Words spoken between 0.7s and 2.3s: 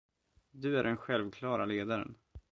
är den självklara ledaren.